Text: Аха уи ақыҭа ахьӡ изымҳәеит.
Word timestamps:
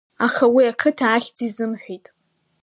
Аха 0.25 0.45
уи 0.53 0.63
ақыҭа 0.71 1.05
ахьӡ 1.15 1.37
изымҳәеит. 1.47 2.05